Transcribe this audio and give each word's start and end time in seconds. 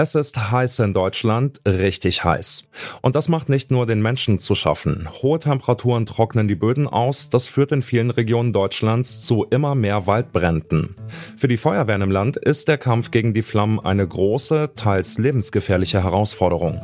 Es 0.00 0.14
ist 0.14 0.52
heiß 0.52 0.78
in 0.78 0.92
Deutschland, 0.92 1.60
richtig 1.66 2.22
heiß. 2.22 2.68
Und 3.02 3.16
das 3.16 3.26
macht 3.28 3.48
nicht 3.48 3.72
nur 3.72 3.84
den 3.84 4.00
Menschen 4.00 4.38
zu 4.38 4.54
schaffen. 4.54 5.08
Hohe 5.22 5.40
Temperaturen 5.40 6.06
trocknen 6.06 6.46
die 6.46 6.54
Böden 6.54 6.86
aus, 6.86 7.30
das 7.30 7.48
führt 7.48 7.72
in 7.72 7.82
vielen 7.82 8.10
Regionen 8.10 8.52
Deutschlands 8.52 9.20
zu 9.22 9.44
immer 9.50 9.74
mehr 9.74 10.06
Waldbränden. 10.06 10.94
Für 11.36 11.48
die 11.48 11.56
Feuerwehren 11.56 12.02
im 12.02 12.12
Land 12.12 12.36
ist 12.36 12.68
der 12.68 12.78
Kampf 12.78 13.10
gegen 13.10 13.34
die 13.34 13.42
Flammen 13.42 13.80
eine 13.80 14.06
große, 14.06 14.70
teils 14.76 15.18
lebensgefährliche 15.18 16.04
Herausforderung. 16.04 16.80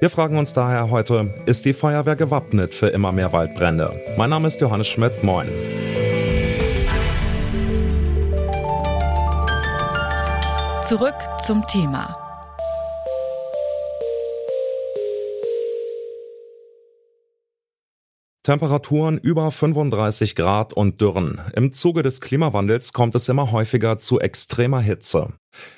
Wir 0.00 0.10
fragen 0.10 0.36
uns 0.36 0.52
daher 0.52 0.90
heute, 0.90 1.32
ist 1.46 1.66
die 1.66 1.72
Feuerwehr 1.72 2.16
gewappnet 2.16 2.74
für 2.74 2.88
immer 2.88 3.12
mehr 3.12 3.32
Waldbrände? 3.32 3.92
Mein 4.18 4.30
Name 4.30 4.48
ist 4.48 4.60
Johannes 4.60 4.88
Schmidt, 4.88 5.22
moin. 5.22 5.46
Zurück 10.82 11.14
zum 11.38 11.64
Thema. 11.68 12.25
Temperaturen 18.46 19.18
über 19.18 19.50
35 19.50 20.36
Grad 20.36 20.72
und 20.72 21.00
Dürren. 21.00 21.40
Im 21.56 21.72
Zuge 21.72 22.04
des 22.04 22.20
Klimawandels 22.20 22.92
kommt 22.92 23.16
es 23.16 23.28
immer 23.28 23.50
häufiger 23.50 23.98
zu 23.98 24.20
extremer 24.20 24.80
Hitze. 24.80 25.32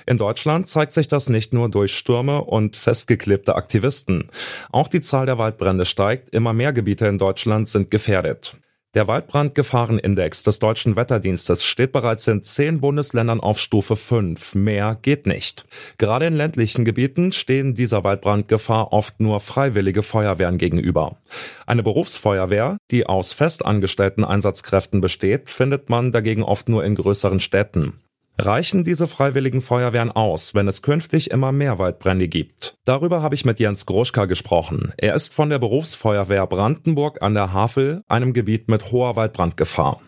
In 0.05 0.19
Deutschland 0.19 0.69
zeigt 0.69 0.93
sich 0.93 1.09
das 1.09 1.31
nicht 1.31 1.55
nur 1.55 1.71
durch 1.71 1.97
Stürme 1.97 2.45
und 2.45 2.77
festgeklebte 2.77 3.57
Aktivisten. 3.57 4.29
Auch 4.71 4.89
die 4.89 5.01
Zahl 5.01 5.25
der 5.25 5.39
Waldbrände 5.39 5.87
steigt, 5.87 6.29
immer 6.35 6.53
mehr 6.53 6.75
Gebiete 6.75 7.07
in 7.07 7.17
Deutschland 7.17 7.69
sind 7.69 7.91
gefährdet. 7.91 8.59
Der 8.95 9.07
Waldbrandgefahrenindex 9.07 10.45
des 10.45 10.61
Deutschen 10.61 10.97
Wetterdienstes 10.97 11.63
steht 11.63 11.93
bereits 11.93 12.27
in 12.27 12.43
zehn 12.43 12.81
Bundesländern 12.81 13.39
auf 13.39 13.59
Stufe 13.59 13.97
5. 13.97 14.55
Mehr 14.55 14.97
geht 15.03 15.27
nicht. 15.27 15.67
Gerade 15.99 16.25
in 16.25 16.35
ländlichen 16.35 16.87
Gebieten 16.87 17.33
stehen 17.33 17.75
dieser 17.75 18.03
Waldbrandgefahr 18.03 18.95
oft 18.95 19.21
nur 19.21 19.41
freiwillige 19.41 20.03
Feuerwehren 20.03 20.57
gegenüber. 20.57 21.19
Eine 21.67 21.83
Berufsfeuerwehr, 21.83 22.79
die 22.91 23.05
aus 23.05 23.35
festangestellten 23.35 24.25
Einsatzkräften 24.25 25.03
besteht, 25.03 25.51
findet 25.51 25.91
man 25.91 26.11
dagegen 26.11 26.43
oft 26.43 26.71
nur 26.71 26.83
in 26.83 26.95
größeren 26.95 27.41
Städten. 27.41 28.01
Reichen 28.41 28.85
diese 28.85 29.09
freiwilligen 29.09 29.61
Feuerwehren 29.61 30.13
aus, 30.13 30.55
wenn 30.55 30.69
es 30.69 30.81
künftig 30.83 31.33
immer 31.33 31.51
mehr 31.51 31.81
Waldbrände 31.81 32.29
gibt? 32.29 32.79
Darüber 32.85 33.21
habe 33.21 33.35
ich 33.35 33.45
mit 33.45 33.59
Jens 33.59 33.85
Groschka 33.85 34.27
gesprochen. 34.27 34.93
Er 34.97 35.15
ist 35.15 35.35
von 35.35 35.51
der 35.51 35.59
Berufsfeuerwehr 35.59 36.47
Brandenburg 36.47 37.21
an 37.21 37.35
der 37.35 37.53
Havel, 37.53 38.03
einem 38.07 38.33
Gebiet 38.33 38.69
mit 38.69 38.93
hoher 38.93 39.17
Waldbrandgefahr. 39.17 40.01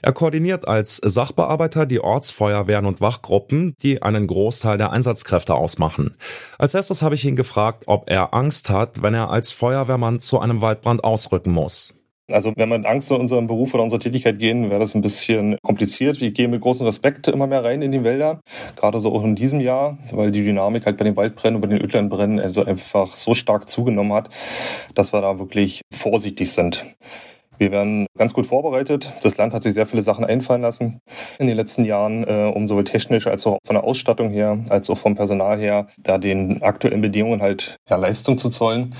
Er 0.00 0.12
koordiniert 0.12 0.68
als 0.68 0.96
Sachbearbeiter 0.96 1.84
die 1.84 2.00
Ortsfeuerwehren 2.00 2.86
und 2.86 3.00
Wachgruppen, 3.00 3.74
die 3.82 4.00
einen 4.00 4.28
Großteil 4.28 4.78
der 4.78 4.92
Einsatzkräfte 4.92 5.54
ausmachen. 5.54 6.16
Als 6.58 6.74
erstes 6.74 7.02
habe 7.02 7.16
ich 7.16 7.24
ihn 7.24 7.36
gefragt, 7.36 7.84
ob 7.86 8.08
er 8.08 8.32
Angst 8.32 8.70
hat, 8.70 9.02
wenn 9.02 9.14
er 9.14 9.30
als 9.30 9.50
Feuerwehrmann 9.50 10.20
zu 10.20 10.38
einem 10.38 10.60
Waldbrand 10.60 11.02
ausrücken 11.02 11.50
muss. 11.50 11.94
Also 12.32 12.52
wenn 12.56 12.68
mit 12.68 12.86
Angst 12.86 13.10
in 13.10 13.16
unserem 13.16 13.46
Beruf 13.46 13.74
oder 13.74 13.82
unserer 13.82 14.00
Tätigkeit 14.00 14.38
gehen, 14.38 14.70
wäre 14.70 14.80
das 14.80 14.94
ein 14.94 15.02
bisschen 15.02 15.56
kompliziert. 15.62 16.20
Ich 16.22 16.34
gehe 16.34 16.48
mit 16.48 16.60
großem 16.60 16.86
Respekt 16.86 17.28
immer 17.28 17.46
mehr 17.46 17.64
rein 17.64 17.82
in 17.82 17.92
die 17.92 18.04
Wälder, 18.04 18.40
gerade 18.76 19.00
so 19.00 19.14
auch 19.14 19.24
in 19.24 19.34
diesem 19.34 19.60
Jahr, 19.60 19.98
weil 20.10 20.30
die 20.30 20.42
Dynamik 20.42 20.86
halt 20.86 20.96
bei 20.96 21.04
den 21.04 21.16
Waldbränden 21.16 21.62
und 21.62 21.68
bei 21.68 21.74
den 21.74 21.84
Ödlandbrennen 21.84 22.40
also 22.40 22.64
einfach 22.64 23.14
so 23.14 23.34
stark 23.34 23.68
zugenommen 23.68 24.12
hat, 24.12 24.30
dass 24.94 25.12
wir 25.12 25.20
da 25.20 25.38
wirklich 25.38 25.82
vorsichtig 25.92 26.50
sind. 26.52 26.84
Wir 27.58 27.70
werden 27.70 28.06
ganz 28.18 28.32
gut 28.32 28.46
vorbereitet. 28.46 29.12
Das 29.22 29.36
Land 29.36 29.52
hat 29.52 29.62
sich 29.62 29.74
sehr 29.74 29.86
viele 29.86 30.02
Sachen 30.02 30.24
einfallen 30.24 30.62
lassen 30.62 31.00
in 31.38 31.46
den 31.46 31.56
letzten 31.56 31.84
Jahren, 31.84 32.24
äh, 32.24 32.50
um 32.52 32.66
sowohl 32.66 32.82
technisch 32.82 33.28
als 33.28 33.46
auch 33.46 33.58
von 33.64 33.74
der 33.74 33.84
Ausstattung 33.84 34.30
her, 34.30 34.58
als 34.68 34.90
auch 34.90 34.98
vom 34.98 35.14
Personal 35.14 35.60
her, 35.60 35.86
da 35.98 36.18
den 36.18 36.62
aktuellen 36.62 37.02
Bedingungen 37.02 37.40
halt 37.40 37.76
ja, 37.88 37.96
Leistung 37.96 38.36
zu 38.36 38.50
zollen. 38.50 38.96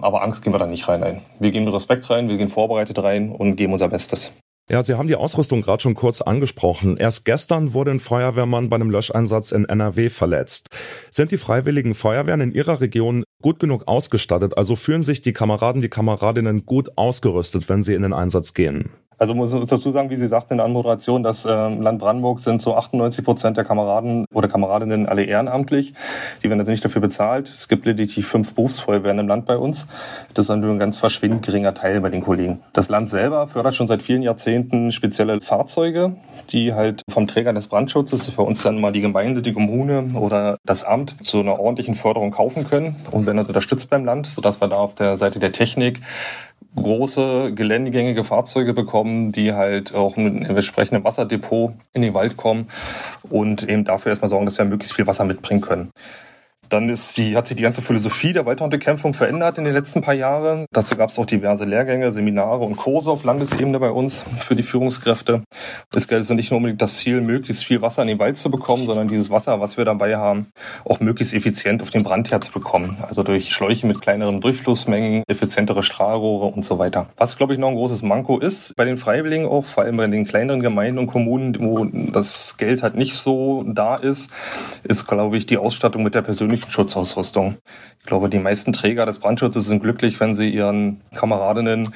Aber 0.00 0.22
Angst 0.22 0.42
gehen 0.42 0.54
wir 0.54 0.58
da 0.58 0.66
nicht 0.66 0.86
rein 0.88 1.02
ein. 1.02 1.22
Wir 1.40 1.50
gehen 1.50 1.64
mit 1.64 1.74
Respekt 1.74 2.08
rein, 2.08 2.28
wir 2.28 2.36
gehen 2.36 2.50
vorbereitet 2.50 3.02
rein 3.02 3.32
und 3.32 3.56
geben 3.56 3.72
unser 3.72 3.88
Bestes. 3.88 4.32
Ja, 4.70 4.82
Sie 4.82 4.94
haben 4.94 5.08
die 5.08 5.16
Ausrüstung 5.16 5.62
gerade 5.62 5.82
schon 5.82 5.94
kurz 5.94 6.20
angesprochen. 6.20 6.98
Erst 6.98 7.24
gestern 7.24 7.72
wurde 7.72 7.90
ein 7.90 8.00
Feuerwehrmann 8.00 8.68
bei 8.68 8.76
einem 8.76 8.90
Löscheinsatz 8.90 9.50
in 9.50 9.64
NRW 9.64 10.10
verletzt. 10.10 10.68
Sind 11.10 11.30
die 11.30 11.38
freiwilligen 11.38 11.94
Feuerwehren 11.94 12.42
in 12.42 12.52
Ihrer 12.52 12.82
Region 12.82 13.24
gut 13.42 13.60
genug 13.60 13.88
ausgestattet? 13.88 14.58
Also 14.58 14.76
fühlen 14.76 15.02
sich 15.02 15.22
die 15.22 15.32
Kameraden, 15.32 15.80
die 15.80 15.88
Kameradinnen 15.88 16.66
gut 16.66 16.90
ausgerüstet, 16.96 17.70
wenn 17.70 17.82
sie 17.82 17.94
in 17.94 18.02
den 18.02 18.12
Einsatz 18.12 18.52
gehen? 18.52 18.90
Also 19.18 19.34
muss 19.34 19.52
ich 19.52 19.64
dazu 19.64 19.90
sagen, 19.90 20.10
wie 20.10 20.16
Sie 20.16 20.28
sagten 20.28 20.54
in 20.54 20.58
der 20.58 20.66
Anmoderation, 20.66 21.24
dass 21.24 21.44
äh, 21.44 21.50
Land 21.50 21.98
Brandenburg 21.98 22.40
sind 22.40 22.62
so 22.62 22.76
98 22.76 23.24
Prozent 23.24 23.56
der 23.56 23.64
Kameraden 23.64 24.26
oder 24.32 24.46
Kameradinnen 24.46 25.06
alle 25.06 25.24
ehrenamtlich. 25.24 25.92
Die 26.42 26.48
werden 26.48 26.60
also 26.60 26.70
nicht 26.70 26.84
dafür 26.84 27.02
bezahlt. 27.02 27.48
Es 27.48 27.66
gibt 27.66 27.84
lediglich 27.84 28.26
fünf 28.26 28.54
Berufsfeuerwehren 28.54 29.18
im 29.18 29.26
Land 29.26 29.44
bei 29.44 29.58
uns. 29.58 29.86
Das 30.34 30.48
ist 30.48 30.56
nur 30.56 30.70
ein 30.70 30.78
ganz 30.78 30.98
verschwindend 30.98 31.44
geringer 31.44 31.74
Teil 31.74 32.00
bei 32.00 32.10
den 32.10 32.22
Kollegen. 32.22 32.60
Das 32.72 32.88
Land 32.88 33.10
selber 33.10 33.48
fördert 33.48 33.74
schon 33.74 33.88
seit 33.88 34.02
vielen 34.02 34.22
Jahrzehnten 34.22 34.92
spezielle 34.92 35.40
Fahrzeuge, 35.40 36.14
die 36.50 36.74
halt 36.74 37.02
vom 37.10 37.26
Träger 37.26 37.52
des 37.52 37.66
Brandschutzes, 37.66 38.30
bei 38.30 38.44
uns 38.44 38.62
dann 38.62 38.80
mal 38.80 38.92
die 38.92 39.00
Gemeinde, 39.00 39.42
die 39.42 39.52
Kommune 39.52 40.10
oder 40.14 40.58
das 40.64 40.84
Amt, 40.84 41.16
zu 41.24 41.40
einer 41.40 41.58
ordentlichen 41.58 41.96
Förderung 41.96 42.30
kaufen 42.30 42.68
können 42.68 42.94
und 43.10 43.26
werden 43.26 43.38
das 43.38 43.48
unterstützt 43.48 43.90
beim 43.90 44.04
Land, 44.04 44.26
sodass 44.26 44.60
wir 44.60 44.68
da 44.68 44.76
auf 44.76 44.94
der 44.94 45.16
Seite 45.16 45.40
der 45.40 45.50
Technik 45.50 46.00
große 46.74 47.52
geländegängige 47.54 48.24
Fahrzeuge 48.24 48.72
bekommen, 48.72 49.32
die 49.32 49.52
halt 49.52 49.94
auch 49.94 50.16
mit 50.16 50.34
einem 50.34 50.56
entsprechenden 50.56 51.04
Wasserdepot 51.04 51.72
in 51.92 52.02
den 52.02 52.14
Wald 52.14 52.36
kommen 52.36 52.68
und 53.28 53.68
eben 53.68 53.84
dafür 53.84 54.10
erstmal 54.10 54.28
sorgen, 54.28 54.46
dass 54.46 54.58
wir 54.58 54.64
möglichst 54.64 54.94
viel 54.94 55.06
Wasser 55.06 55.24
mitbringen 55.24 55.60
können. 55.60 55.90
Dann 56.68 56.88
ist 56.88 57.16
die, 57.16 57.36
hat 57.36 57.46
sich 57.46 57.56
die 57.56 57.62
ganze 57.62 57.80
Philosophie 57.80 58.32
der 58.32 58.44
Waldhundekämpfung 58.44 59.14
verändert 59.14 59.58
in 59.58 59.64
den 59.64 59.72
letzten 59.72 60.02
paar 60.02 60.14
Jahren. 60.14 60.66
Dazu 60.70 60.96
gab 60.96 61.10
es 61.10 61.18
auch 61.18 61.24
diverse 61.24 61.64
Lehrgänge, 61.64 62.12
Seminare 62.12 62.64
und 62.64 62.76
Kurse 62.76 63.10
auf 63.10 63.24
Landesebene 63.24 63.80
bei 63.80 63.90
uns 63.90 64.24
für 64.38 64.54
die 64.54 64.62
Führungskräfte. 64.62 65.42
Es 65.94 66.08
gilt 66.08 66.20
also 66.20 66.34
nicht 66.34 66.50
nur 66.50 66.58
unbedingt 66.58 66.82
das 66.82 66.98
Ziel, 66.98 67.22
möglichst 67.22 67.64
viel 67.64 67.80
Wasser 67.80 68.02
in 68.02 68.08
den 68.08 68.18
Wald 68.18 68.36
zu 68.36 68.50
bekommen, 68.50 68.84
sondern 68.84 69.08
dieses 69.08 69.30
Wasser, 69.30 69.60
was 69.60 69.78
wir 69.78 69.84
dabei 69.84 70.16
haben, 70.16 70.46
auch 70.84 71.00
möglichst 71.00 71.32
effizient 71.32 71.80
auf 71.80 71.90
den 71.90 72.02
Brandherd 72.02 72.44
zu 72.44 72.52
bekommen. 72.52 72.98
Also 73.00 73.22
durch 73.22 73.50
Schläuche 73.50 73.86
mit 73.86 74.02
kleineren 74.02 74.40
Durchflussmengen, 74.42 75.22
effizientere 75.26 75.82
Strahlrohre 75.82 76.46
und 76.46 76.64
so 76.64 76.78
weiter. 76.78 77.06
Was, 77.16 77.36
glaube 77.38 77.54
ich, 77.54 77.58
noch 77.58 77.68
ein 77.68 77.76
großes 77.76 78.02
Manko 78.02 78.38
ist 78.38 78.74
bei 78.76 78.84
den 78.84 78.98
Freiwilligen 78.98 79.46
auch, 79.46 79.64
vor 79.64 79.84
allem 79.84 79.96
bei 79.96 80.06
den 80.06 80.26
kleineren 80.26 80.60
Gemeinden 80.60 80.98
und 80.98 81.06
Kommunen, 81.06 81.56
wo 81.60 81.86
das 82.12 82.56
Geld 82.58 82.82
halt 82.82 82.96
nicht 82.96 83.14
so 83.14 83.64
da 83.66 83.96
ist, 83.96 84.30
ist, 84.82 85.06
glaube 85.06 85.38
ich, 85.38 85.46
die 85.46 85.56
Ausstattung 85.56 86.02
mit 86.02 86.14
der 86.14 86.22
persönlichen 86.22 86.57
persönlichen 86.58 86.72
Schutzausrüstung. 86.72 87.58
Ich 88.00 88.06
glaube, 88.06 88.28
die 88.28 88.38
meisten 88.38 88.72
Träger 88.72 89.06
des 89.06 89.18
Brandschutzes 89.18 89.66
sind 89.66 89.82
glücklich, 89.82 90.18
wenn 90.20 90.34
sie 90.34 90.48
ihren 90.48 91.00
Kameradinnen 91.14 91.92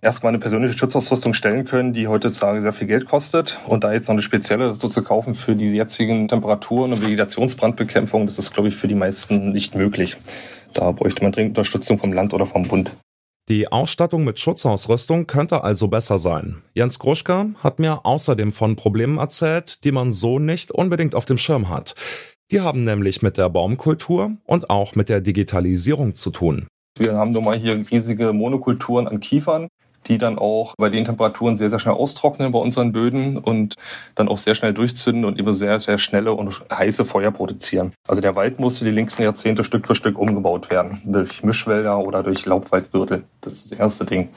erstmal 0.00 0.30
eine 0.30 0.38
persönliche 0.38 0.76
Schutzausrüstung 0.78 1.34
stellen 1.34 1.64
können, 1.64 1.92
die 1.92 2.08
heutzutage 2.08 2.60
sehr 2.60 2.72
viel 2.72 2.86
Geld 2.86 3.06
kostet. 3.06 3.58
Und 3.66 3.82
da 3.84 3.92
jetzt 3.92 4.08
noch 4.08 4.14
eine 4.14 4.22
spezielle 4.22 4.72
so 4.74 4.88
zu 4.88 5.02
kaufen 5.02 5.34
für 5.34 5.56
die 5.56 5.72
jetzigen 5.72 6.28
Temperaturen 6.28 6.92
und 6.92 7.02
Vegetationsbrandbekämpfung, 7.02 8.26
das 8.26 8.38
ist, 8.38 8.52
glaube 8.52 8.68
ich, 8.68 8.76
für 8.76 8.88
die 8.88 8.94
meisten 8.94 9.50
nicht 9.50 9.74
möglich. 9.74 10.16
Da 10.72 10.92
bräuchte 10.92 11.22
man 11.22 11.32
dringend 11.32 11.58
Unterstützung 11.58 11.98
vom 11.98 12.12
Land 12.12 12.32
oder 12.32 12.46
vom 12.46 12.68
Bund. 12.68 12.90
Die 13.48 13.70
Ausstattung 13.70 14.24
mit 14.24 14.40
Schutzausrüstung 14.40 15.28
könnte 15.28 15.62
also 15.62 15.86
besser 15.86 16.18
sein. 16.18 16.62
Jens 16.74 16.98
Gruschka 16.98 17.46
hat 17.62 17.78
mir 17.78 18.04
außerdem 18.04 18.52
von 18.52 18.74
Problemen 18.74 19.18
erzählt, 19.18 19.84
die 19.84 19.92
man 19.92 20.10
so 20.10 20.40
nicht 20.40 20.72
unbedingt 20.72 21.14
auf 21.14 21.26
dem 21.26 21.38
Schirm 21.38 21.68
hat. 21.68 21.94
Die 22.52 22.60
haben 22.60 22.84
nämlich 22.84 23.22
mit 23.22 23.38
der 23.38 23.48
Baumkultur 23.48 24.32
und 24.44 24.70
auch 24.70 24.94
mit 24.94 25.08
der 25.08 25.20
Digitalisierung 25.20 26.14
zu 26.14 26.30
tun. 26.30 26.68
Wir 26.96 27.14
haben 27.14 27.32
nun 27.32 27.44
mal 27.44 27.56
hier 27.56 27.84
riesige 27.90 28.32
Monokulturen 28.32 29.08
an 29.08 29.18
Kiefern, 29.18 29.68
die 30.06 30.16
dann 30.18 30.38
auch 30.38 30.74
bei 30.78 30.88
den 30.88 31.04
Temperaturen 31.04 31.58
sehr, 31.58 31.70
sehr 31.70 31.80
schnell 31.80 31.94
austrocknen 31.94 32.52
bei 32.52 32.60
unseren 32.60 32.92
Böden 32.92 33.36
und 33.36 33.74
dann 34.14 34.28
auch 34.28 34.38
sehr 34.38 34.54
schnell 34.54 34.72
durchzünden 34.72 35.24
und 35.24 35.40
eben 35.40 35.52
sehr, 35.54 35.80
sehr 35.80 35.98
schnelle 35.98 36.34
und 36.34 36.60
heiße 36.72 37.04
Feuer 37.04 37.32
produzieren. 37.32 37.92
Also 38.06 38.22
der 38.22 38.36
Wald 38.36 38.60
musste 38.60 38.84
die 38.84 38.92
nächsten 38.92 39.24
Jahrzehnte 39.24 39.64
Stück 39.64 39.86
für 39.86 39.96
Stück 39.96 40.16
umgebaut 40.16 40.70
werden. 40.70 41.02
Durch 41.04 41.42
Mischwälder 41.42 41.98
oder 41.98 42.22
durch 42.22 42.46
Laubwaldgürtel. 42.46 43.24
Das 43.40 43.54
ist 43.54 43.72
das 43.72 43.78
erste 43.80 44.04
Ding. 44.04 44.28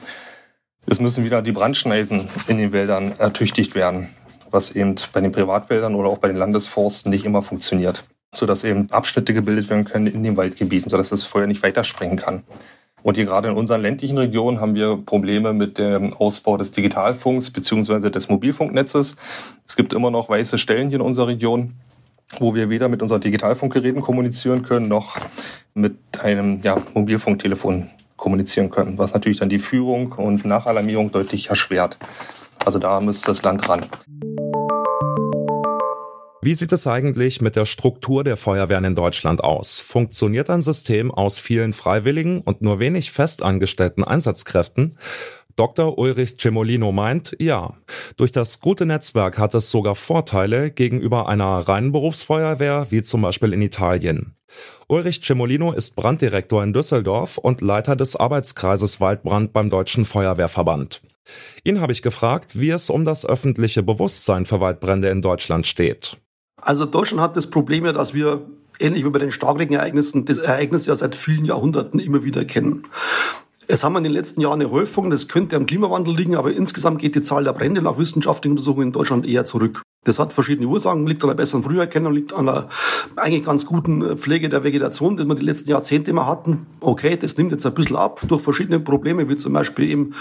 Es 0.86 0.98
müssen 0.98 1.24
wieder 1.24 1.42
die 1.42 1.52
Brandschneisen 1.52 2.28
in 2.48 2.58
den 2.58 2.72
Wäldern 2.72 3.12
ertüchtigt 3.18 3.76
werden 3.76 4.08
was 4.50 4.72
eben 4.72 4.96
bei 5.12 5.20
den 5.20 5.32
Privatwäldern 5.32 5.94
oder 5.94 6.08
auch 6.08 6.18
bei 6.18 6.28
den 6.28 6.36
Landesforsten 6.36 7.10
nicht 7.10 7.24
immer 7.24 7.42
funktioniert. 7.42 8.04
Sodass 8.34 8.64
eben 8.64 8.90
Abschnitte 8.90 9.34
gebildet 9.34 9.70
werden 9.70 9.84
können 9.84 10.06
in 10.06 10.22
den 10.22 10.36
Waldgebieten, 10.36 10.90
sodass 10.90 11.08
das 11.08 11.24
Feuer 11.24 11.46
nicht 11.46 11.62
weiterspringen 11.62 12.16
kann. 12.16 12.44
Und 13.02 13.16
hier 13.16 13.24
gerade 13.24 13.48
in 13.48 13.56
unseren 13.56 13.80
ländlichen 13.80 14.18
Regionen 14.18 14.60
haben 14.60 14.74
wir 14.74 14.96
Probleme 14.96 15.52
mit 15.52 15.78
dem 15.78 16.12
Ausbau 16.12 16.56
des 16.56 16.70
Digitalfunks 16.70 17.50
beziehungsweise 17.50 18.10
des 18.10 18.28
Mobilfunknetzes. 18.28 19.16
Es 19.66 19.76
gibt 19.76 19.92
immer 19.92 20.10
noch 20.10 20.28
weiße 20.28 20.58
Stellen 20.58 20.88
hier 20.88 20.96
in 20.96 21.04
unserer 21.04 21.28
Region, 21.28 21.74
wo 22.38 22.54
wir 22.54 22.68
weder 22.68 22.88
mit 22.88 23.02
unseren 23.02 23.20
Digitalfunkgeräten 23.20 24.02
kommunizieren 24.02 24.62
können, 24.62 24.88
noch 24.88 25.16
mit 25.74 25.96
einem 26.22 26.60
ja, 26.62 26.76
Mobilfunktelefon 26.94 27.90
kommunizieren 28.16 28.70
können, 28.70 28.98
was 28.98 29.14
natürlich 29.14 29.38
dann 29.38 29.48
die 29.48 29.58
Führung 29.58 30.12
und 30.12 30.44
Nachalarmierung 30.44 31.10
deutlich 31.10 31.48
erschwert. 31.48 31.96
Also 32.64 32.78
da 32.78 33.00
müsste 33.00 33.28
das 33.28 33.42
Land 33.42 33.68
ran. 33.68 33.86
Wie 36.42 36.54
sieht 36.54 36.72
es 36.72 36.86
eigentlich 36.86 37.42
mit 37.42 37.54
der 37.54 37.66
Struktur 37.66 38.24
der 38.24 38.38
Feuerwehren 38.38 38.84
in 38.84 38.94
Deutschland 38.94 39.44
aus? 39.44 39.78
Funktioniert 39.78 40.48
ein 40.48 40.62
System 40.62 41.10
aus 41.10 41.38
vielen 41.38 41.74
Freiwilligen 41.74 42.40
und 42.40 42.62
nur 42.62 42.78
wenig 42.78 43.10
festangestellten 43.10 44.04
Einsatzkräften? 44.04 44.96
Dr. 45.56 45.98
Ulrich 45.98 46.36
Cemolino 46.40 46.92
meint, 46.92 47.36
ja. 47.38 47.74
Durch 48.16 48.32
das 48.32 48.60
gute 48.60 48.86
Netzwerk 48.86 49.36
hat 49.36 49.54
es 49.54 49.70
sogar 49.70 49.94
Vorteile 49.94 50.70
gegenüber 50.70 51.28
einer 51.28 51.58
reinen 51.58 51.92
Berufsfeuerwehr, 51.92 52.86
wie 52.88 53.02
zum 53.02 53.20
Beispiel 53.20 53.52
in 53.52 53.60
Italien. 53.60 54.34
Ulrich 54.88 55.20
Cemolino 55.22 55.72
ist 55.72 55.94
Branddirektor 55.96 56.62
in 56.64 56.72
Düsseldorf 56.72 57.36
und 57.36 57.60
Leiter 57.60 57.96
des 57.96 58.16
Arbeitskreises 58.16 59.02
Waldbrand 59.02 59.52
beim 59.52 59.68
Deutschen 59.68 60.06
Feuerwehrverband. 60.06 61.02
Ihn 61.64 61.80
habe 61.80 61.92
ich 61.92 62.02
gefragt, 62.02 62.58
wie 62.58 62.70
es 62.70 62.90
um 62.90 63.04
das 63.04 63.24
öffentliche 63.24 63.82
Bewusstsein 63.82 64.46
für 64.46 64.60
Waldbrände 64.60 65.08
in 65.08 65.22
Deutschland 65.22 65.66
steht. 65.66 66.18
Also 66.60 66.86
Deutschland 66.86 67.22
hat 67.22 67.36
das 67.36 67.48
Problem 67.48 67.86
ja, 67.86 67.92
dass 67.92 68.14
wir 68.14 68.46
ähnlich 68.78 69.04
wie 69.04 69.10
bei 69.10 69.18
den 69.18 69.32
Starkregenereignissen 69.32 70.24
das 70.24 70.38
Ereignis 70.38 70.86
ja 70.86 70.96
seit 70.96 71.14
vielen 71.14 71.44
Jahrhunderten 71.44 72.00
immer 72.00 72.24
wieder 72.24 72.44
kennen. 72.44 72.86
Es 73.66 73.84
haben 73.84 73.96
in 73.96 74.04
den 74.04 74.12
letzten 74.12 74.40
Jahren 74.40 74.60
eine 74.60 74.70
Häufung, 74.70 75.10
das 75.10 75.28
könnte 75.28 75.54
am 75.54 75.66
Klimawandel 75.66 76.16
liegen, 76.16 76.34
aber 76.34 76.52
insgesamt 76.52 76.98
geht 76.98 77.14
die 77.14 77.20
Zahl 77.20 77.44
der 77.44 77.52
Brände 77.52 77.80
nach 77.80 77.98
wissenschaftlichen 77.98 78.52
Untersuchungen 78.52 78.88
in 78.88 78.92
Deutschland 78.92 79.26
eher 79.26 79.44
zurück. 79.44 79.82
Das 80.04 80.18
hat 80.18 80.32
verschiedene 80.32 80.66
Ursachen, 80.66 81.06
liegt 81.06 81.22
an 81.22 81.28
der 81.28 81.34
besseren 81.34 81.62
Früherkennung, 81.62 82.14
liegt 82.14 82.32
an 82.32 82.46
der 82.46 82.70
eigentlich 83.16 83.44
ganz 83.44 83.66
guten 83.66 84.00
äh, 84.00 84.16
Pflege 84.16 84.48
der 84.48 84.64
Vegetation, 84.64 85.18
die 85.18 85.26
wir 85.26 85.34
die 85.34 85.44
letzten 85.44 85.68
Jahrzehnte 85.68 86.10
immer 86.10 86.26
hatten. 86.26 86.64
Okay, 86.80 87.18
das 87.18 87.36
nimmt 87.36 87.52
jetzt 87.52 87.66
ein 87.66 87.74
bisschen 87.74 87.96
ab 87.96 88.22
durch 88.26 88.40
verschiedene 88.40 88.80
Probleme, 88.80 89.28
wie 89.28 89.36
zum 89.36 89.52
Beispiel 89.52 89.90
eben 89.90 90.14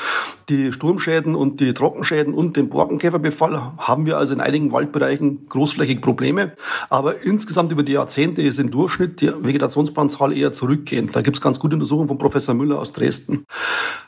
die 0.49 0.73
Sturmschäden 0.73 1.33
und 1.33 1.61
die 1.61 1.73
Trockenschäden 1.73 2.33
und 2.33 2.57
den 2.57 2.67
Borkenkäferbefall. 2.67 3.61
Haben 3.77 4.05
wir 4.05 4.17
also 4.17 4.33
in 4.33 4.41
einigen 4.41 4.73
Waldbereichen 4.73 5.47
großflächig 5.47 6.01
Probleme. 6.01 6.51
Aber 6.89 7.23
insgesamt 7.23 7.71
über 7.71 7.83
die 7.83 7.93
Jahrzehnte 7.93 8.41
ist 8.41 8.59
im 8.59 8.71
Durchschnitt 8.71 9.21
die 9.21 9.27
Vegetationsbrandzahl 9.29 10.35
eher 10.35 10.51
zurückgehend. 10.51 11.15
Da 11.15 11.21
gibt 11.21 11.37
es 11.37 11.41
ganz 11.41 11.57
gute 11.57 11.75
Untersuchungen 11.75 12.09
von 12.09 12.17
Professor 12.17 12.53
Müller 12.53 12.79
aus 12.79 12.91
Dresden. 12.91 13.45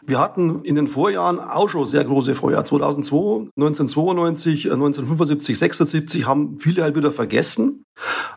Wir 0.03 0.19
hatten 0.19 0.65
in 0.65 0.75
den 0.75 0.88
Vorjahren 0.88 1.39
auch 1.39 1.69
schon 1.69 1.85
sehr 1.85 2.03
große 2.03 2.35
Feuer. 2.35 2.65
2002, 2.65 3.51
1992, 3.56 4.65
1975, 4.65 5.61
76 5.62 6.25
haben 6.25 6.60
viele 6.60 6.84
halt 6.84 6.96
wieder 6.96 7.12
vergessen. 7.12 7.86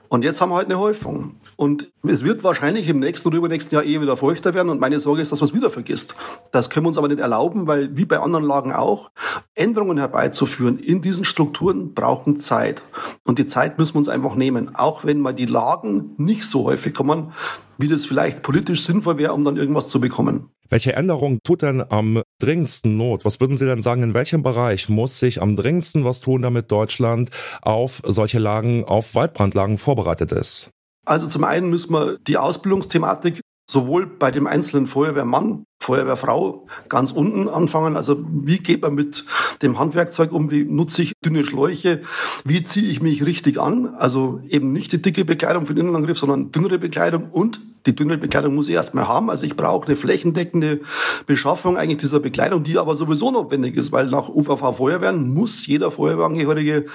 Und 0.08 0.24
jetzt 0.24 0.40
haben 0.40 0.50
wir 0.50 0.56
halt 0.56 0.66
eine 0.66 0.78
Häufung. 0.78 1.36
Und 1.56 1.90
es 2.02 2.22
wird 2.22 2.44
wahrscheinlich 2.44 2.88
im 2.88 3.00
nächsten 3.00 3.26
oder 3.28 3.38
übernächsten 3.38 3.74
Jahr 3.74 3.84
eh 3.84 4.00
wieder 4.00 4.16
feuchter 4.16 4.54
werden. 4.54 4.68
Und 4.68 4.78
meine 4.78 5.00
Sorge 5.00 5.22
ist, 5.22 5.32
dass 5.32 5.40
man 5.40 5.48
es 5.48 5.54
wieder 5.54 5.70
vergisst. 5.70 6.14
Das 6.52 6.70
können 6.70 6.84
wir 6.84 6.88
uns 6.88 6.98
aber 6.98 7.08
nicht 7.08 7.20
erlauben, 7.20 7.66
weil 7.66 7.96
wie 7.96 8.04
bei 8.04 8.20
anderen 8.20 8.44
Lagen 8.44 8.72
auch, 8.72 9.10
Änderungen 9.54 9.98
herbeizuführen 9.98 10.78
in 10.78 11.02
diesen 11.02 11.24
Strukturen 11.24 11.94
brauchen 11.94 12.38
Zeit. 12.38 12.82
Und 13.24 13.38
die 13.38 13.46
Zeit 13.46 13.78
müssen 13.78 13.94
wir 13.94 13.98
uns 13.98 14.08
einfach 14.08 14.34
nehmen. 14.34 14.76
Auch 14.76 15.04
wenn 15.04 15.20
mal 15.20 15.34
die 15.34 15.46
Lagen 15.46 16.14
nicht 16.18 16.44
so 16.44 16.64
häufig 16.64 16.94
kommen, 16.94 17.32
wie 17.78 17.88
das 17.88 18.06
vielleicht 18.06 18.42
politisch 18.42 18.84
sinnvoll 18.84 19.18
wäre, 19.18 19.32
um 19.32 19.44
dann 19.44 19.56
irgendwas 19.56 19.88
zu 19.88 20.00
bekommen. 20.00 20.50
Welche 20.68 20.94
Änderung 20.94 21.40
tut 21.44 21.62
denn 21.62 21.82
am 21.82 22.22
dringendsten 22.40 22.96
Not? 22.96 23.24
Was 23.24 23.40
würden 23.40 23.56
Sie 23.56 23.66
denn 23.66 23.80
sagen, 23.80 24.02
in 24.02 24.14
welchem 24.14 24.42
Bereich 24.42 24.88
muss 24.88 25.18
sich 25.18 25.42
am 25.42 25.56
dringendsten 25.56 26.04
was 26.04 26.20
tun, 26.20 26.42
damit 26.42 26.72
Deutschland 26.72 27.30
auf 27.62 28.00
solche 28.04 28.38
Lagen, 28.38 28.84
auf 28.84 29.14
Waldbrandlagen 29.14 29.78
vorbereitet 29.78 30.32
ist? 30.32 30.70
Also 31.06 31.26
zum 31.26 31.44
einen 31.44 31.68
müssen 31.68 31.92
wir 31.92 32.18
die 32.18 32.38
Ausbildungsthematik 32.38 33.40
sowohl 33.66 34.06
bei 34.06 34.30
dem 34.30 34.46
einzelnen 34.46 34.86
Feuerwehrmann, 34.86 35.64
Feuerwehrfrau 35.80 36.66
ganz 36.88 37.12
unten 37.12 37.48
anfangen. 37.48 37.96
Also 37.96 38.16
wie 38.30 38.58
geht 38.58 38.82
man 38.82 38.94
mit 38.94 39.24
dem 39.62 39.78
Handwerkzeug 39.78 40.32
um? 40.32 40.50
Wie 40.50 40.64
nutze 40.64 41.02
ich 41.02 41.12
dünne 41.24 41.44
Schläuche? 41.44 42.02
Wie 42.44 42.64
ziehe 42.64 42.88
ich 42.88 43.02
mich 43.02 43.24
richtig 43.24 43.60
an? 43.60 43.94
Also 43.94 44.40
eben 44.48 44.72
nicht 44.72 44.92
die 44.92 45.02
dicke 45.02 45.24
Bekleidung 45.24 45.66
für 45.66 45.74
den 45.74 45.84
Innenangriff, 45.84 46.18
sondern 46.18 46.52
dünnere 46.52 46.78
Bekleidung 46.78 47.30
und 47.30 47.60
die 47.86 47.94
dünnere 47.94 48.16
Bekleidung 48.16 48.54
muss 48.54 48.68
ich 48.68 48.74
erstmal 48.74 49.08
haben. 49.08 49.28
Also 49.28 49.44
ich 49.44 49.56
brauche 49.56 49.86
eine 49.86 49.96
flächendeckende 49.96 50.80
Beschaffung 51.26 51.76
eigentlich 51.76 51.98
dieser 51.98 52.20
Bekleidung, 52.20 52.64
die 52.64 52.78
aber 52.78 52.94
sowieso 52.94 53.30
notwendig 53.30 53.76
ist, 53.76 53.92
weil 53.92 54.06
nach 54.06 54.28
UVV 54.28 54.76
Feuerwehren 54.76 55.34
muss 55.34 55.66
jeder 55.66 55.90
Feuerwehrangehörige 55.90 56.86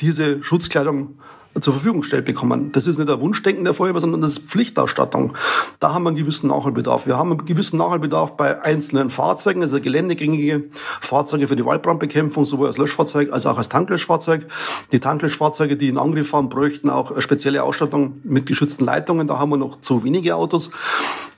diese 0.00 0.42
Schutzkleidung 0.42 1.18
zur 1.60 1.74
Verfügung 1.74 2.00
gestellt 2.00 2.24
bekommen. 2.24 2.72
Das 2.72 2.86
ist 2.86 2.98
nicht 2.98 3.08
der 3.08 3.20
Wunschdenken 3.20 3.64
der 3.64 3.74
Feuerwehr, 3.74 4.00
sondern 4.00 4.20
das 4.20 4.32
ist 4.32 4.48
Pflichtausstattung. 4.48 5.34
Da 5.80 5.92
haben 5.92 6.04
wir 6.04 6.08
einen 6.08 6.16
gewissen 6.16 6.48
Nachholbedarf. 6.48 7.06
Wir 7.06 7.16
haben 7.16 7.30
einen 7.30 7.44
gewissen 7.44 7.78
Nachholbedarf 7.78 8.36
bei 8.36 8.62
einzelnen 8.62 9.10
Fahrzeugen, 9.10 9.62
also 9.62 9.80
geländegängige 9.80 10.64
Fahrzeuge 11.00 11.48
für 11.48 11.56
die 11.56 11.64
Waldbrandbekämpfung, 11.64 12.44
sowohl 12.44 12.68
als 12.68 12.78
Löschfahrzeug 12.78 13.32
als 13.32 13.46
auch 13.46 13.58
als 13.58 13.68
Tanklöschfahrzeug. 13.68 14.46
Die 14.92 15.00
Tanklöschfahrzeuge, 15.00 15.76
die 15.76 15.88
in 15.88 15.98
Angriff 15.98 16.30
fahren, 16.30 16.48
bräuchten 16.48 16.90
auch 16.90 17.20
spezielle 17.20 17.62
Ausstattung 17.62 18.20
mit 18.24 18.46
geschützten 18.46 18.84
Leitungen. 18.84 19.26
Da 19.26 19.38
haben 19.38 19.50
wir 19.50 19.56
noch 19.56 19.80
zu 19.80 20.04
wenige 20.04 20.34
Autos. 20.34 20.70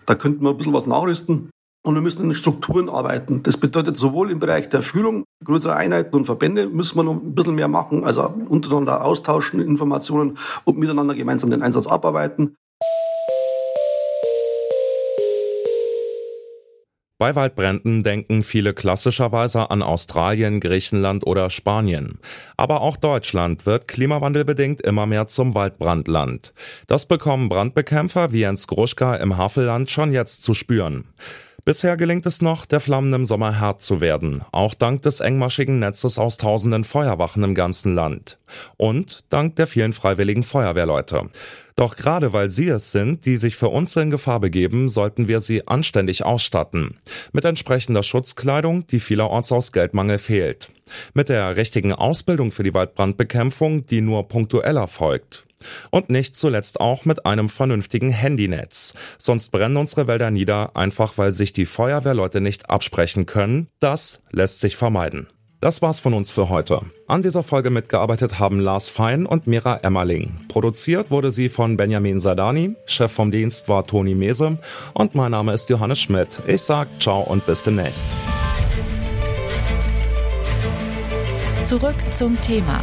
Da 0.07 0.15
könnten 0.15 0.43
wir 0.43 0.51
ein 0.51 0.57
bisschen 0.57 0.73
was 0.73 0.87
nachrüsten. 0.87 1.50
Und 1.83 1.95
wir 1.95 2.03
müssen 2.03 2.25
in 2.25 2.35
Strukturen 2.35 2.91
arbeiten. 2.91 3.43
Das 3.43 3.57
bedeutet 3.57 3.97
sowohl 3.97 4.31
im 4.31 4.39
Bereich 4.39 4.69
der 4.69 4.83
Führung, 4.83 5.25
größere 5.43 5.75
Einheiten 5.75 6.15
und 6.15 6.27
Verbände 6.27 6.67
müssen 6.67 6.97
wir 6.99 7.05
noch 7.05 7.15
ein 7.15 7.35
bisschen 7.35 7.55
mehr 7.55 7.69
machen, 7.69 8.05
also 8.05 8.35
untereinander 8.49 9.03
austauschen, 9.03 9.61
Informationen 9.61 10.37
und 10.65 10.79
miteinander 10.79 11.15
gemeinsam 11.15 11.51
den 11.51 11.63
Einsatz 11.63 11.87
abarbeiten. 11.87 12.55
Bei 17.19 17.35
Waldbränden 17.35 18.03
denken 18.03 18.43
viele 18.43 18.73
klassischerweise 18.73 19.71
an 19.71 19.83
Australien, 19.83 20.59
Griechenland 20.59 21.27
oder 21.27 21.51
Spanien. 21.51 22.19
Aber 22.57 22.81
auch 22.81 22.97
Deutschland 22.97 23.67
wird 23.67 23.89
klimawandelbedingt 23.89 24.81
immer 24.81 25.05
mehr 25.05 25.27
zum 25.27 25.55
Waldbrandland. 25.55 26.55
Das 26.87 27.07
bekommen 27.07 27.51
Brandbekämpfer 27.51 28.33
wie 28.33 28.41
Jens 28.41 28.67
Gruschka 28.67 29.17
im 29.17 29.37
Havelland 29.37 29.91
schon 29.91 30.15
jetzt 30.15 30.43
zu 30.43 30.55
spüren. 30.55 31.05
Bisher 31.65 31.97
gelingt 31.97 32.25
es 32.25 32.41
noch, 32.41 32.65
der 32.65 32.81
Flammen 32.81 33.13
im 33.13 33.25
Sommer 33.25 33.61
Herr 33.61 33.77
zu 33.77 34.01
werden, 34.01 34.43
auch 34.51 34.75
dank 34.75 35.03
des 35.03 35.21
engmaschigen 35.21 35.79
Netzes 35.79 36.19
aus 36.19 36.39
tausenden 36.39 36.85
Feuerwachen 36.85 37.43
im 37.43 37.55
ganzen 37.55 37.95
Land. 37.95 38.39
Und 38.79 39.21
dank 39.29 39.57
der 39.57 39.67
vielen 39.67 39.93
freiwilligen 39.93 40.45
Feuerwehrleute. 40.45 41.29
Doch 41.77 41.97
gerade 41.97 42.33
weil 42.33 42.51
sie 42.51 42.69
es 42.69 42.93
sind, 42.93 43.27
die 43.27 43.37
sich 43.37 43.57
für 43.57 43.69
uns 43.69 43.95
in 43.97 44.11
Gefahr 44.11 44.41
begeben, 44.41 44.89
sollten 44.89 45.29
wir 45.29 45.41
sie 45.41 45.67
anständig 45.69 46.25
ausstatten. 46.25 46.97
Mit 47.33 47.45
entsprechender 47.45 48.03
Schutzkleidung, 48.03 48.87
die 48.87 49.01
vielerorts 49.01 49.53
aus 49.53 49.73
Geldmangel 49.73 50.19
fehlt. 50.19 50.71
Mit 51.15 51.29
der 51.29 51.57
richtigen 51.57 51.93
Ausbildung 51.93 52.53
für 52.53 52.63
die 52.63 52.75
Waldbrandbekämpfung, 52.75 53.87
die 53.87 54.01
nur 54.01 54.29
punktuell 54.29 54.77
erfolgt. 54.77 55.45
Und 55.91 56.11
nicht 56.11 56.37
zuletzt 56.37 56.81
auch 56.81 57.05
mit 57.05 57.27
einem 57.27 57.49
vernünftigen 57.49 58.11
Handynetz. 58.11 58.95
Sonst 59.19 59.51
brennen 59.51 59.77
unsere 59.77 60.07
Wälder 60.07 60.31
nieder, 60.31 60.77
einfach 60.77 61.19
weil 61.19 61.33
sich 61.33 61.53
die 61.53 61.67
Feuerwehrleute 61.67 62.41
nicht 62.41 62.71
absprechen 62.71 63.27
können. 63.27 63.69
Das 63.81 64.23
lässt 64.31 64.61
sich 64.61 64.77
vermeiden. 64.77 65.27
Das 65.61 65.83
war's 65.83 66.01
von 66.01 66.15
uns 66.15 66.31
für 66.31 66.49
heute. 66.49 66.81
An 67.07 67.21
dieser 67.21 67.43
Folge 67.43 67.69
mitgearbeitet 67.69 68.39
haben 68.39 68.61
Lars 68.61 68.89
Fein 68.89 69.27
und 69.27 69.47
Mira 69.47 69.77
Emmerling. 69.83 70.47
Produziert 70.49 71.11
wurde 71.11 71.31
sie 71.31 71.51
von 71.51 71.77
Benjamin 71.77 72.19
Sadani, 72.19 72.77
Chef 72.87 73.13
vom 73.13 73.31
Dienst 73.31 73.69
war 73.69 73.85
Toni 73.85 74.15
Mese 74.15 74.57
und 74.95 75.15
mein 75.15 75.33
Name 75.33 75.53
ist 75.53 75.69
Johannes 75.69 76.01
Schmidt. 76.01 76.39
Ich 76.47 76.63
sag 76.63 76.89
ciao 76.99 77.21
und 77.21 77.45
bis 77.45 77.63
demnächst. 77.63 78.07
Zurück 81.65 81.97
zum 82.11 82.41
Thema 82.41 82.83